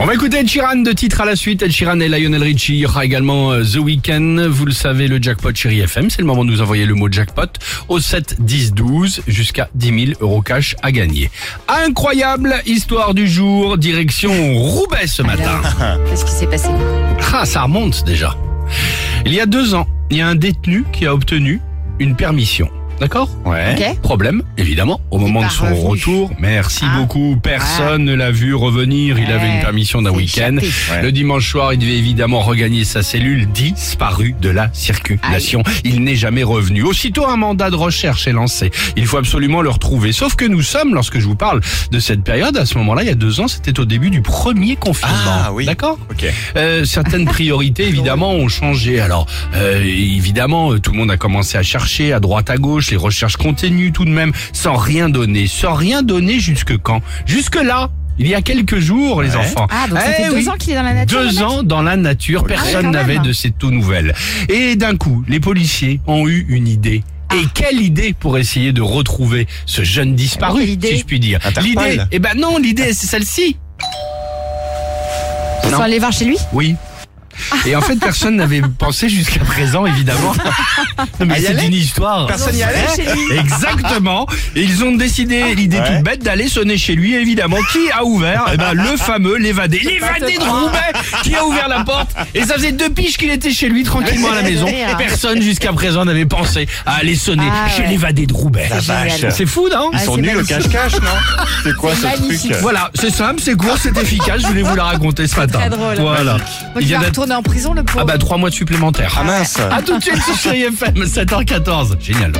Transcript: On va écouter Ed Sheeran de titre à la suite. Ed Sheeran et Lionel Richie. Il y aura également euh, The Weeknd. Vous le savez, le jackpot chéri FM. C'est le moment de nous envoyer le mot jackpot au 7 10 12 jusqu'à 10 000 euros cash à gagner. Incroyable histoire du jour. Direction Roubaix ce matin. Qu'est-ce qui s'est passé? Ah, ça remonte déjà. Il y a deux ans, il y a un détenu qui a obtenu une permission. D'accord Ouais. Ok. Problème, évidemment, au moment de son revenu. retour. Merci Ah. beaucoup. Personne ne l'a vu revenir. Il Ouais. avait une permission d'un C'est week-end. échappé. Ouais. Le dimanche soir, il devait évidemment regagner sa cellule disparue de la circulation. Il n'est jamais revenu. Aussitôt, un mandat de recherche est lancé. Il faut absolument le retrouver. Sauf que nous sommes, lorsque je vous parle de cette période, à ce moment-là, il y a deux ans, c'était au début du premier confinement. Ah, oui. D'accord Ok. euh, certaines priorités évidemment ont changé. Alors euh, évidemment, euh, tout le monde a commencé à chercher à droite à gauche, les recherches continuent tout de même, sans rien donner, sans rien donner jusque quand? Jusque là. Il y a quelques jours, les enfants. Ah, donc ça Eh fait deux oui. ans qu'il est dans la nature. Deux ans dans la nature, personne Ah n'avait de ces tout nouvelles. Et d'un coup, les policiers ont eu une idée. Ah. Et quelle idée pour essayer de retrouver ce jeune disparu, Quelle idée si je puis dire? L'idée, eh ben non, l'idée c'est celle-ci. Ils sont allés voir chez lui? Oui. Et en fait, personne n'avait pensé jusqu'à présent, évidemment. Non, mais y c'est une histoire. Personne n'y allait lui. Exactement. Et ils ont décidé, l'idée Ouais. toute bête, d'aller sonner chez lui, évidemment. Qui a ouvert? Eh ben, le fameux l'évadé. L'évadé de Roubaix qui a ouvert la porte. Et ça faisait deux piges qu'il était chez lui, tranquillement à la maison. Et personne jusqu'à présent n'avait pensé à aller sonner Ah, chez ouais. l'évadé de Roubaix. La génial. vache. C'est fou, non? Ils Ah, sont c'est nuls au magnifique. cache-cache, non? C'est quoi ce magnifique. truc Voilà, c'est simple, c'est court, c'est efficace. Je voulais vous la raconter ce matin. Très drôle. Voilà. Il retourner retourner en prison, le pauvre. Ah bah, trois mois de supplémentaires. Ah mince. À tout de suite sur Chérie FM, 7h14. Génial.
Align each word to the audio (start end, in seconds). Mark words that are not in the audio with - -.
On 0.00 0.06
va 0.06 0.14
écouter 0.14 0.38
Ed 0.38 0.48
Sheeran 0.48 0.76
de 0.76 0.92
titre 0.92 1.20
à 1.20 1.24
la 1.24 1.36
suite. 1.36 1.62
Ed 1.62 1.70
Sheeran 1.70 2.00
et 2.00 2.08
Lionel 2.08 2.42
Richie. 2.42 2.74
Il 2.74 2.78
y 2.80 2.86
aura 2.86 3.04
également 3.04 3.52
euh, 3.52 3.62
The 3.62 3.76
Weeknd. 3.76 4.48
Vous 4.50 4.66
le 4.66 4.72
savez, 4.72 5.06
le 5.06 5.22
jackpot 5.22 5.54
chéri 5.54 5.80
FM. 5.80 6.10
C'est 6.10 6.18
le 6.18 6.26
moment 6.26 6.44
de 6.44 6.50
nous 6.50 6.60
envoyer 6.60 6.84
le 6.84 6.94
mot 6.94 7.10
jackpot 7.10 7.46
au 7.88 8.00
7 8.00 8.36
10 8.40 8.74
12 8.74 9.22
jusqu'à 9.28 9.70
10 9.74 10.06
000 10.06 10.18
euros 10.20 10.42
cash 10.42 10.74
à 10.82 10.90
gagner. 10.90 11.30
Incroyable 11.68 12.56
histoire 12.66 13.14
du 13.14 13.28
jour. 13.28 13.78
Direction 13.78 14.54
Roubaix 14.54 15.06
ce 15.06 15.22
matin. 15.22 15.60
Qu'est-ce 16.10 16.24
qui 16.24 16.32
s'est 16.32 16.48
passé? 16.48 16.68
Ah, 17.32 17.46
ça 17.46 17.62
remonte 17.62 18.04
déjà. 18.04 18.36
Il 19.24 19.32
y 19.32 19.40
a 19.40 19.46
deux 19.46 19.74
ans, 19.74 19.86
il 20.10 20.16
y 20.18 20.20
a 20.20 20.28
un 20.28 20.34
détenu 20.34 20.84
qui 20.92 21.06
a 21.06 21.14
obtenu 21.14 21.60
une 22.00 22.16
permission. 22.16 22.68
D'accord 23.00 23.28
Ouais. 23.44 23.74
Ok. 23.76 24.00
Problème, 24.02 24.42
évidemment, 24.56 25.00
au 25.10 25.18
moment 25.18 25.44
de 25.44 25.50
son 25.50 25.64
revenu. 25.66 25.80
retour. 25.88 26.30
Merci 26.38 26.84
Ah. 26.88 26.98
beaucoup. 26.98 27.36
Personne 27.42 28.04
ne 28.04 28.14
l'a 28.14 28.30
vu 28.30 28.54
revenir. 28.54 29.18
Il 29.18 29.26
Ouais. 29.26 29.32
avait 29.32 29.48
une 29.56 29.60
permission 29.60 30.00
d'un 30.02 30.10
C'est 30.10 30.16
week-end. 30.16 30.56
échappé. 30.56 30.68
Ouais. 30.92 31.02
Le 31.02 31.12
dimanche 31.12 31.50
soir, 31.50 31.72
il 31.72 31.78
devait 31.78 31.96
évidemment 31.98 32.40
regagner 32.40 32.84
sa 32.84 33.02
cellule 33.02 33.46
disparue 33.52 34.34
de 34.40 34.48
la 34.48 34.70
circulation. 34.72 35.62
Il 35.84 36.02
n'est 36.04 36.14
jamais 36.16 36.42
revenu. 36.42 36.82
Aussitôt, 36.82 37.26
un 37.26 37.36
mandat 37.36 37.70
de 37.70 37.76
recherche 37.76 38.26
est 38.26 38.32
lancé. 38.32 38.70
Il 38.96 39.06
faut 39.06 39.18
absolument 39.18 39.60
le 39.62 39.70
retrouver. 39.70 40.12
Sauf 40.12 40.36
que 40.36 40.44
nous 40.44 40.62
sommes, 40.62 40.94
lorsque 40.94 41.18
je 41.18 41.26
vous 41.26 41.36
parle 41.36 41.60
de 41.90 41.98
cette 41.98 42.22
période, 42.22 42.56
à 42.56 42.64
ce 42.66 42.78
moment-là, 42.78 43.02
il 43.02 43.08
y 43.08 43.12
a 43.12 43.14
deux 43.16 43.40
ans, 43.40 43.48
c'était 43.48 43.78
au 43.80 43.84
début 43.84 44.10
du 44.10 44.22
premier 44.22 44.76
confinement. 44.76 45.14
Ah, 45.26 45.52
oui. 45.52 45.66
D'accord 45.66 45.98
Ok. 46.10 46.24
euh, 46.56 46.84
certaines 46.84 47.24
priorités 47.26 47.86
évidemment 47.88 48.32
ont 48.32 48.48
changé. 48.48 49.00
Alors 49.00 49.26
euh, 49.54 49.82
évidemment, 49.84 50.72
euh, 50.72 50.78
tout 50.80 50.92
le 50.92 50.98
monde 50.98 51.10
a 51.10 51.16
commencé 51.16 51.58
à 51.58 51.62
chercher 51.62 52.12
à 52.12 52.20
droite 52.20 52.50
à 52.50 52.56
gauche, 52.56 52.92
les 52.94 52.98
recherches 52.98 53.36
continuent 53.36 53.90
tout 53.90 54.04
de 54.04 54.10
même, 54.10 54.30
sans 54.52 54.76
rien 54.76 55.08
donner, 55.08 55.48
sans 55.48 55.74
rien 55.74 56.02
donner 56.04 56.38
jusque 56.38 56.78
quand? 56.78 57.02
Jusque 57.26 57.56
là. 57.60 57.90
Il 58.20 58.28
y 58.28 58.36
a 58.36 58.42
quelques 58.42 58.78
jours, 58.78 59.20
les 59.22 59.34
enfants. 59.34 59.66
Ah, 59.68 59.88
donc 59.88 59.98
ça 59.98 60.04
Eh 60.16 60.22
fait 60.22 60.28
deux 60.28 60.36
oui. 60.36 60.48
ans 60.48 60.54
qu'il 60.56 60.72
est 60.72 60.76
dans 60.76 60.84
la 60.84 60.94
nature. 60.94 61.18
Deux 61.18 61.42
ans 61.42 61.62
dans 61.64 61.82
la 61.82 61.96
nature, 61.96 62.44
personne 62.44 62.86
Ah 62.86 62.90
n'avait 62.90 63.18
de 63.18 63.32
ces 63.32 63.50
tout 63.50 63.72
nouvelles. 63.72 64.14
Et 64.48 64.76
d'un 64.76 64.94
coup, 64.96 65.24
les 65.26 65.40
policiers 65.40 65.98
ont 66.06 66.28
eu 66.28 66.46
une 66.48 66.68
idée. 66.68 67.02
Ah. 67.30 67.34
Et 67.34 67.46
quelle 67.52 67.80
idée 67.80 68.14
pour 68.16 68.38
essayer 68.38 68.70
de 68.72 68.80
retrouver 68.82 69.48
ce 69.66 69.82
jeune 69.82 70.14
disparu, 70.14 70.60
Quelle 70.60 70.70
idée 70.70 70.90
si 70.92 70.98
je 70.98 71.04
puis 71.04 71.18
dire? 71.18 71.40
L'idée, 71.60 71.98
eh 72.12 72.20
ben 72.20 72.38
non, 72.38 72.58
l'idée 72.58 72.92
c'est 72.92 73.08
celle-ci. 73.08 73.56
Ils 75.64 75.70
sont 75.70 75.80
allés 75.80 75.98
voir 75.98 76.12
chez 76.12 76.26
lui? 76.26 76.36
Oui. 76.52 76.76
Et 77.66 77.74
en 77.76 77.80
fait, 77.80 77.96
personne 77.96 78.36
n'avait 78.36 78.62
pensé 78.62 79.08
jusqu'à 79.08 79.40
présent, 79.40 79.86
évidemment. 79.86 80.32
Non, 81.20 81.26
mais 81.26 81.40
y 81.40 81.44
c'est 81.44 81.66
une 81.66 81.74
histoire. 81.74 82.26
Personne 82.26 82.54
n'y 82.54 82.62
allait 82.62 82.86
lui. 82.98 83.36
Exactement. 83.38 84.26
Et 84.56 84.62
ils 84.62 84.82
ont 84.84 84.92
décidé, 84.94 85.54
l'idée 85.54 85.78
Ouais. 85.78 85.96
toute 85.96 86.04
bête, 86.04 86.22
d'aller 86.22 86.48
sonner 86.48 86.76
chez 86.78 86.94
lui, 86.94 87.14
évidemment. 87.14 87.56
Qui 87.72 87.90
a 87.90 88.04
ouvert? 88.04 88.44
Eh 88.52 88.56
ben, 88.56 88.72
le 88.74 88.96
fameux 88.96 89.36
l'évadé. 89.38 89.78
L'évadé 89.80 90.36
de 90.38 90.42
Roubaix 90.42 90.92
qui 91.22 91.34
a 91.34 91.44
ouvert 91.44 91.68
la 91.68 91.84
porte. 91.84 92.10
Et 92.34 92.42
ça 92.44 92.54
faisait 92.54 92.72
deux 92.72 92.90
piges 92.90 93.16
qu'il 93.16 93.30
était 93.30 93.50
chez 93.52 93.68
lui, 93.68 93.82
tranquillement 93.84 94.30
à 94.30 94.36
la 94.36 94.42
maison. 94.42 94.66
Et 94.68 94.84
personne 94.98 95.40
jusqu'à 95.42 95.72
présent 95.72 96.04
n'avait 96.04 96.26
pensé 96.26 96.68
à 96.86 96.96
aller 96.96 97.16
sonner 97.16 97.48
Ah, 97.50 97.68
chez 97.70 97.82
ouais. 97.82 97.88
l'évadé 97.88 98.26
de 98.26 98.32
Roubaix. 98.32 98.66
La 98.70 98.80
génial. 98.80 99.08
vache. 99.20 99.34
C'est 99.36 99.46
fou, 99.46 99.68
non? 99.72 99.90
Ils 99.92 99.98
Ah, 100.00 100.04
sont 100.04 100.14
c'est 100.16 100.20
nuls 100.22 100.30
au 100.30 100.34
magnifique. 100.36 100.56
cache-cache, 100.72 101.00
non? 101.00 101.46
C'est 101.64 101.74
quoi 101.76 101.94
ce 101.94 102.02
magnifique. 102.02 102.50
truc 102.50 102.62
Voilà, 102.62 102.90
c'est 102.94 103.12
simple, 103.14 103.40
c'est 103.42 103.56
court, 103.56 103.76
c'est 103.80 103.96
efficace. 103.98 104.42
Je 104.42 104.46
voulais 104.46 104.62
vous 104.62 104.76
la 104.76 104.84
raconter 104.84 105.26
ce 105.26 105.36
matin. 105.36 105.58
Très 105.58 105.70
drôle. 105.70 105.96
Voilà. 105.98 106.36
Il 106.80 106.94
retourner 106.96 107.23
retourner 107.24 107.38
en 107.38 107.42
prison, 107.42 107.74
le 107.74 107.82
pauvre. 107.82 108.00
Ah 108.02 108.04
bah, 108.04 108.18
trois 108.18 108.36
mois 108.36 108.50
de 108.50 108.54
supplémentaires. 108.54 109.16
Ah 109.18 109.24
mince. 109.24 109.58
À 109.58 109.82
tout 109.82 109.96
de 109.98 110.02
suite 110.02 110.22
sur 110.22 110.36
Chérie 110.36 110.62
FM, 110.64 111.04
7h14. 111.04 112.00
Génial. 112.00 112.32